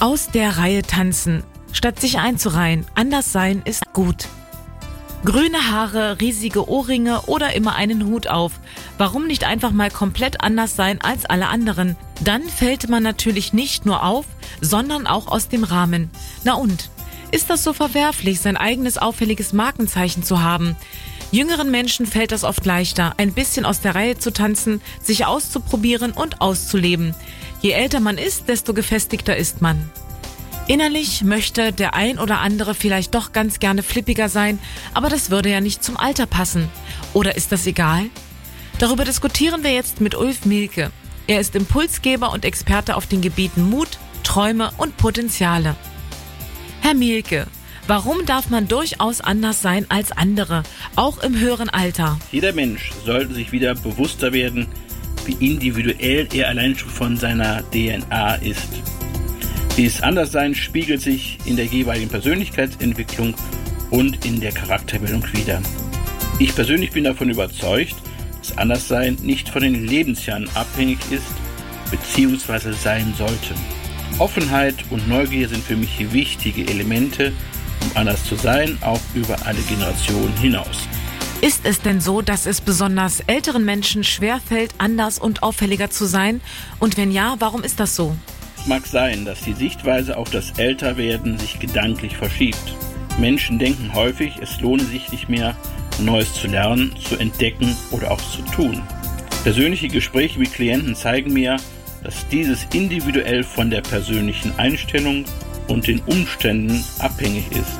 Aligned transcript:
Aus 0.00 0.28
der 0.28 0.56
Reihe 0.56 0.82
tanzen, 0.82 1.42
statt 1.72 2.00
sich 2.00 2.18
einzureihen. 2.18 2.86
Anders 2.94 3.32
sein 3.32 3.62
ist 3.64 3.82
gut. 3.92 4.28
Grüne 5.24 5.70
Haare, 5.70 6.20
riesige 6.20 6.68
Ohrringe 6.68 7.22
oder 7.22 7.54
immer 7.54 7.74
einen 7.74 8.06
Hut 8.06 8.26
auf. 8.28 8.52
Warum 8.96 9.26
nicht 9.26 9.44
einfach 9.44 9.70
mal 9.70 9.90
komplett 9.90 10.40
anders 10.40 10.76
sein 10.76 11.00
als 11.02 11.26
alle 11.26 11.48
anderen? 11.48 11.96
Dann 12.24 12.42
fällt 12.42 12.88
man 12.88 13.02
natürlich 13.02 13.52
nicht 13.52 13.84
nur 13.84 14.02
auf, 14.02 14.24
sondern 14.62 15.06
auch 15.06 15.26
aus 15.26 15.48
dem 15.48 15.64
Rahmen. 15.64 16.10
Na 16.44 16.54
und? 16.54 16.88
Ist 17.32 17.50
das 17.50 17.62
so 17.62 17.72
verwerflich, 17.74 18.40
sein 18.40 18.56
eigenes 18.56 18.96
auffälliges 18.96 19.52
Markenzeichen 19.52 20.22
zu 20.22 20.42
haben? 20.42 20.76
Jüngeren 21.32 21.70
Menschen 21.70 22.06
fällt 22.06 22.32
das 22.32 22.42
oft 22.42 22.66
leichter, 22.66 23.14
ein 23.16 23.32
bisschen 23.32 23.64
aus 23.64 23.80
der 23.80 23.94
Reihe 23.94 24.18
zu 24.18 24.32
tanzen, 24.32 24.80
sich 25.00 25.26
auszuprobieren 25.26 26.10
und 26.10 26.40
auszuleben. 26.40 27.14
Je 27.60 27.70
älter 27.70 28.00
man 28.00 28.18
ist, 28.18 28.48
desto 28.48 28.74
gefestigter 28.74 29.36
ist 29.36 29.62
man. 29.62 29.90
Innerlich 30.66 31.22
möchte 31.22 31.72
der 31.72 31.94
ein 31.94 32.18
oder 32.18 32.40
andere 32.40 32.74
vielleicht 32.74 33.14
doch 33.14 33.32
ganz 33.32 33.60
gerne 33.60 33.82
flippiger 33.82 34.28
sein, 34.28 34.58
aber 34.92 35.08
das 35.08 35.30
würde 35.30 35.50
ja 35.50 35.60
nicht 35.60 35.84
zum 35.84 35.96
Alter 35.96 36.26
passen. 36.26 36.68
Oder 37.12 37.36
ist 37.36 37.52
das 37.52 37.66
egal? 37.66 38.06
Darüber 38.78 39.04
diskutieren 39.04 39.62
wir 39.62 39.72
jetzt 39.72 40.00
mit 40.00 40.14
Ulf 40.16 40.44
Milke. 40.44 40.90
Er 41.26 41.40
ist 41.40 41.54
Impulsgeber 41.54 42.32
und 42.32 42.44
Experte 42.44 42.96
auf 42.96 43.06
den 43.06 43.20
Gebieten 43.20 43.68
Mut, 43.68 43.98
Träume 44.24 44.72
und 44.78 44.96
Potenziale. 44.96 45.76
Herr 46.80 46.94
Mielke, 46.94 47.46
warum 47.90 48.24
darf 48.24 48.50
man 48.50 48.68
durchaus 48.68 49.20
anders 49.20 49.62
sein 49.62 49.84
als 49.88 50.12
andere, 50.12 50.62
auch 50.94 51.24
im 51.24 51.36
höheren 51.36 51.68
Alter? 51.68 52.20
Jeder 52.30 52.52
Mensch 52.52 52.92
sollte 53.04 53.34
sich 53.34 53.50
wieder 53.50 53.74
bewusster 53.74 54.32
werden, 54.32 54.68
wie 55.26 55.44
individuell 55.44 56.28
er 56.32 56.50
allein 56.50 56.78
schon 56.78 56.88
von 56.88 57.16
seiner 57.16 57.64
DNA 57.72 58.36
ist. 58.36 58.68
Dieses 59.76 60.04
Anderssein 60.04 60.54
spiegelt 60.54 61.00
sich 61.00 61.38
in 61.46 61.56
der 61.56 61.64
jeweiligen 61.64 62.08
Persönlichkeitsentwicklung 62.08 63.34
und 63.90 64.24
in 64.24 64.38
der 64.38 64.52
Charakterbildung 64.52 65.24
wider. 65.32 65.60
Ich 66.38 66.54
persönlich 66.54 66.92
bin 66.92 67.02
davon 67.02 67.28
überzeugt, 67.28 67.96
dass 68.38 68.56
Anderssein 68.56 69.16
nicht 69.20 69.48
von 69.48 69.62
den 69.62 69.84
Lebensjahren 69.88 70.48
abhängig 70.54 71.00
ist 71.10 71.26
bzw. 71.90 72.70
sein 72.70 73.12
sollte. 73.18 73.54
Offenheit 74.18 74.76
und 74.90 75.08
Neugier 75.08 75.48
sind 75.48 75.64
für 75.64 75.76
mich 75.76 76.12
wichtige 76.12 76.70
Elemente, 76.70 77.32
um 77.82 77.90
anders 77.96 78.24
zu 78.24 78.36
sein, 78.36 78.78
auch 78.82 79.00
über 79.14 79.36
alle 79.46 79.60
Generationen 79.62 80.36
hinaus. 80.36 80.88
Ist 81.40 81.64
es 81.64 81.80
denn 81.80 82.02
so, 82.02 82.20
dass 82.20 82.44
es 82.44 82.60
besonders 82.60 83.20
älteren 83.20 83.64
Menschen 83.64 84.04
schwerfällt, 84.04 84.74
anders 84.76 85.18
und 85.18 85.42
auffälliger 85.42 85.90
zu 85.90 86.04
sein? 86.04 86.42
Und 86.78 86.98
wenn 86.98 87.10
ja, 87.10 87.36
warum 87.38 87.62
ist 87.62 87.80
das 87.80 87.96
so? 87.96 88.14
Es 88.58 88.66
mag 88.66 88.86
sein, 88.86 89.24
dass 89.24 89.40
die 89.40 89.54
Sichtweise 89.54 90.18
auf 90.18 90.28
das 90.28 90.58
Älterwerden 90.58 91.38
sich 91.38 91.58
gedanklich 91.58 92.16
verschiebt. 92.18 92.76
Menschen 93.18 93.58
denken 93.58 93.94
häufig, 93.94 94.34
es 94.42 94.60
lohne 94.60 94.84
sich 94.84 95.10
nicht 95.12 95.30
mehr, 95.30 95.56
Neues 95.98 96.34
zu 96.34 96.46
lernen, 96.46 96.94
zu 97.08 97.16
entdecken 97.16 97.74
oder 97.90 98.10
auch 98.10 98.20
zu 98.20 98.42
tun. 98.54 98.82
Persönliche 99.42 99.88
Gespräche 99.88 100.38
mit 100.38 100.52
Klienten 100.52 100.94
zeigen 100.94 101.32
mir, 101.32 101.56
dass 102.04 102.28
dieses 102.28 102.66
individuell 102.74 103.44
von 103.44 103.70
der 103.70 103.80
persönlichen 103.80 104.58
Einstellung 104.58 105.24
und 105.70 105.86
den 105.86 106.00
Umständen 106.00 106.84
abhängig 106.98 107.44
ist. 107.52 107.78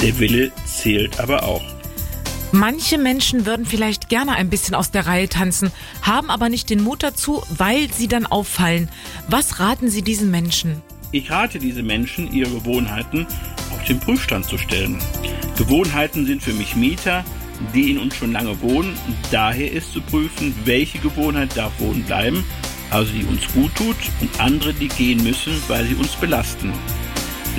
Der 0.00 0.18
Wille 0.18 0.52
zählt 0.64 1.18
aber 1.20 1.44
auch. 1.44 1.62
Manche 2.52 2.98
Menschen 2.98 3.46
würden 3.46 3.64
vielleicht 3.64 4.10
gerne 4.10 4.32
ein 4.32 4.50
bisschen 4.50 4.74
aus 4.74 4.90
der 4.90 5.06
Reihe 5.06 5.28
tanzen, 5.28 5.72
haben 6.02 6.30
aber 6.30 6.50
nicht 6.50 6.68
den 6.68 6.82
Mut 6.82 7.02
dazu, 7.02 7.42
weil 7.48 7.90
sie 7.90 8.08
dann 8.08 8.26
auffallen. 8.26 8.90
Was 9.28 9.58
raten 9.58 9.88
Sie 9.88 10.02
diesen 10.02 10.30
Menschen? 10.30 10.82
Ich 11.12 11.30
rate 11.30 11.58
diese 11.58 11.82
Menschen, 11.82 12.30
ihre 12.32 12.50
Gewohnheiten 12.50 13.26
auf 13.72 13.82
den 13.84 13.98
Prüfstand 13.98 14.44
zu 14.44 14.58
stellen. 14.58 14.98
Gewohnheiten 15.56 16.26
sind 16.26 16.42
für 16.42 16.52
mich 16.52 16.76
Mieter, 16.76 17.24
die 17.74 17.90
in 17.90 17.98
uns 17.98 18.16
schon 18.16 18.32
lange 18.32 18.60
wohnen. 18.60 18.96
Daher 19.30 19.72
ist 19.72 19.92
zu 19.92 20.02
prüfen, 20.02 20.54
welche 20.64 20.98
Gewohnheit 20.98 21.56
darf 21.56 21.72
wohnen 21.78 22.02
bleiben 22.02 22.44
also 22.92 23.12
die 23.12 23.24
uns 23.24 23.40
gut 23.52 23.74
tut, 23.74 23.96
und 24.20 24.40
andere, 24.40 24.74
die 24.74 24.88
gehen 24.88 25.22
müssen, 25.22 25.52
weil 25.68 25.86
sie 25.86 25.94
uns 25.94 26.14
belasten. 26.16 26.72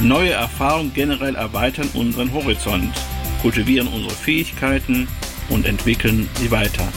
Neue 0.00 0.30
Erfahrungen 0.30 0.92
generell 0.94 1.34
erweitern 1.34 1.88
unseren 1.94 2.32
Horizont, 2.32 2.92
kultivieren 3.40 3.88
unsere 3.88 4.14
Fähigkeiten 4.14 5.06
und 5.48 5.66
entwickeln 5.66 6.28
sie 6.40 6.50
weiter. 6.50 6.88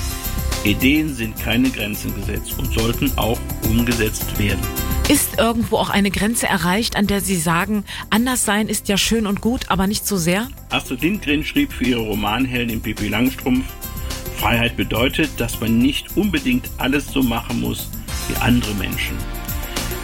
Ideen 0.63 1.13
sind 1.13 1.38
keine 1.38 1.69
Grenzen 1.69 2.16
gesetzt 2.16 2.57
und 2.57 2.73
sollten 2.73 3.11
auch 3.17 3.39
umgesetzt 3.63 4.39
werden. 4.39 4.61
Ist 5.09 5.38
irgendwo 5.38 5.78
auch 5.78 5.91
eine 5.91 6.09
Grenze 6.09 6.47
erreicht, 6.47 6.95
an 6.95 7.05
der 7.05 7.22
Sie 7.22 7.35
sagen, 7.35 7.84
anders 8.09 8.44
sein 8.44 8.67
ist 8.67 8.88
ja 8.88 8.97
schön 8.97 9.28
und 9.28 9.41
gut, 9.41 9.69
aber 9.69 9.85
nicht 9.85 10.07
so 10.07 10.17
sehr? 10.17 10.47
Astrid 10.72 11.01
Lindgren 11.01 11.44
schrieb 11.44 11.72
für 11.72 11.84
ihre 11.84 12.01
Romanheldin 12.01 12.81
Pippi 12.81 13.09
Langstrumpf, 13.09 13.66
Freiheit 14.38 14.75
bedeutet, 14.75 15.29
dass 15.38 15.59
man 15.59 15.78
nicht 15.78 16.17
unbedingt 16.17 16.69
alles 16.78 17.07
so 17.07 17.22
machen 17.22 17.61
muss, 17.61 17.88
wie 18.28 18.35
andere 18.38 18.73
Menschen. 18.73 19.16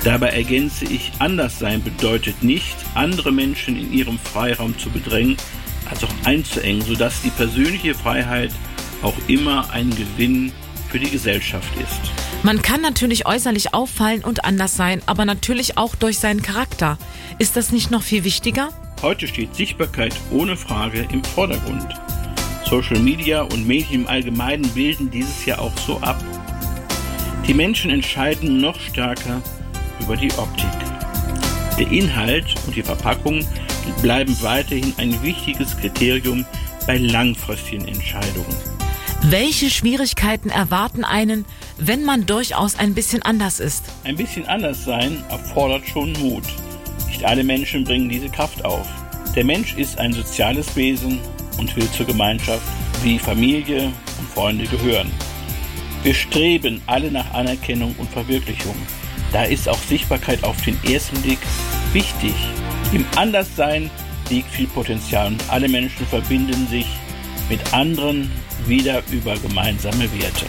Dabei 0.04 0.30
ergänze 0.30 0.86
ich, 0.86 1.12
Anderssein 1.20 1.84
bedeutet 1.84 2.44
nicht, 2.44 2.76
andere 2.96 3.32
Menschen 3.32 3.78
in 3.78 3.94
ihrem 3.94 4.18
Freiraum 4.18 4.78
zu 4.78 4.90
bedrängen, 4.90 5.38
als 5.90 6.04
auch 6.04 6.14
einzuengen, 6.26 6.82
sodass 6.82 7.22
die 7.22 7.30
persönliche 7.30 7.94
Freiheit 7.94 8.52
auch 9.04 9.14
immer 9.28 9.70
ein 9.72 9.92
Gewinn 9.92 10.52
für 10.90 11.00
die 11.00 11.10
Gesellschaft 11.10 11.70
ist. 11.80 12.12
Man 12.44 12.64
kann 12.64 12.82
natürlich 12.82 13.28
äußerlich 13.28 13.76
auffallen 13.76 14.24
und 14.24 14.44
anders 14.44 14.76
sein, 14.76 15.04
aber 15.06 15.26
natürlich 15.26 15.78
auch 15.78 15.94
durch 15.94 16.18
seinen 16.18 16.42
Charakter. 16.42 16.98
Ist 17.38 17.56
das 17.56 17.72
nicht 17.72 17.92
noch 17.92 18.02
viel 18.02 18.24
wichtiger? 18.24 18.70
Heute 19.04 19.28
steht 19.28 19.56
Sichtbarkeit 19.56 20.16
ohne 20.32 20.58
Frage 20.58 21.08
im 21.12 21.24
Vordergrund. 21.24 21.88
Social 22.68 23.00
Media 23.00 23.42
und 23.42 23.68
Medien 23.68 24.02
im 24.02 24.08
Allgemeinen 24.08 24.68
bilden 24.70 25.12
dieses 25.12 25.46
ja 25.46 25.60
auch 25.60 25.78
so 25.78 26.00
ab. 26.00 26.24
Die 27.48 27.54
Menschen 27.54 27.92
entscheiden 27.92 28.60
noch 28.60 28.80
stärker 28.80 29.42
über 30.02 30.18
die 30.18 30.32
Optik. 30.34 30.68
Der 31.78 31.92
Inhalt 31.92 32.56
und 32.66 32.76
die 32.76 32.84
Verpackung 32.84 33.46
bleiben 34.02 34.36
weiterhin 34.42 34.94
ein 34.98 35.22
wichtiges 35.24 35.78
Kriterium 35.78 36.46
bei 36.86 36.98
langfristigen 36.98 37.88
Entscheidungen. 37.88 38.56
Welche 39.24 39.70
Schwierigkeiten 39.70 40.50
erwarten 40.50 41.04
einen, 41.04 41.46
wenn 41.78 42.04
man 42.04 42.26
durchaus 42.26 42.78
ein 42.78 42.96
bisschen 42.96 43.22
anders 43.22 43.60
ist? 43.60 43.86
Ein 44.04 44.16
bisschen 44.16 44.48
anders 44.48 44.84
sein 44.84 45.24
erfordert 45.30 45.88
schon 45.88 46.14
Mut. 46.14 46.44
Nicht 47.08 47.24
alle 47.24 47.44
Menschen 47.44 47.84
bringen 47.84 48.10
diese 48.10 48.30
Kraft 48.30 48.66
auf. 48.66 48.88
Der 49.36 49.46
Mensch 49.46 49.76
ist 49.76 50.00
ein 50.00 50.12
soziales 50.12 50.76
Wesen 50.76 51.20
und 51.58 51.76
will 51.76 51.90
zur 51.92 52.08
Gemeinschaft 52.08 52.64
wie 53.04 53.20
Familie 53.20 53.92
und 54.20 54.28
Freunde 54.34 54.66
gehören. 54.66 55.12
Wir 56.04 56.16
streben 56.16 56.82
alle 56.88 57.12
nach 57.12 57.32
Anerkennung 57.34 57.96
und 58.00 58.10
Verwirklichung. 58.10 58.76
Da 59.32 59.44
ist 59.44 59.70
auch 59.70 59.80
Sichtbarkeit 59.80 60.44
auf 60.44 60.62
den 60.62 60.78
ersten 60.84 61.22
Blick 61.22 61.40
wichtig. 61.94 62.34
Im 62.94 63.06
Anderssein 63.16 63.90
liegt 64.30 64.50
viel 64.50 64.68
Potenzial 64.68 65.28
und 65.28 65.44
alle 65.50 65.70
Menschen 65.70 66.06
verbinden 66.06 66.68
sich 66.68 66.88
mit 67.50 67.74
anderen 67.74 68.32
wieder 68.66 69.02
über 69.12 69.36
gemeinsame 69.38 70.12
Werte. 70.14 70.46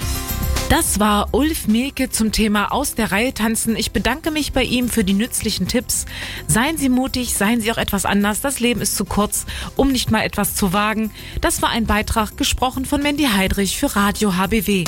Das 0.69 0.99
war 0.99 1.29
Ulf 1.33 1.67
Mielke 1.67 2.09
zum 2.09 2.33
Thema 2.33 2.73
Aus 2.73 2.95
der 2.95 3.13
Reihe 3.13 3.35
tanzen. 3.35 3.77
Ich 3.77 3.93
bedanke 3.93 4.31
mich 4.31 4.55
bei 4.55 4.63
ihm 4.63 4.89
für 4.89 5.05
die 5.05 5.13
nützlichen 5.13 5.69
Tipps. 5.69 6.07
Seien 6.47 6.79
Sie 6.79 6.89
mutig, 6.89 7.35
seien 7.35 7.61
Sie 7.61 7.71
auch 7.71 7.77
etwas 7.77 8.07
anders. 8.07 8.41
Das 8.41 8.59
Leben 8.59 8.81
ist 8.81 8.97
zu 8.97 9.05
kurz, 9.05 9.45
um 9.77 9.93
nicht 9.93 10.11
mal 10.11 10.23
etwas 10.23 10.55
zu 10.55 10.73
wagen. 10.73 11.11
Das 11.43 11.61
war 11.61 11.69
ein 11.69 11.85
Beitrag 11.85 12.39
gesprochen 12.39 12.87
von 12.87 13.03
Mandy 13.03 13.25
Heidrich 13.25 13.77
für 13.77 13.95
Radio 13.95 14.37
HBW. 14.39 14.85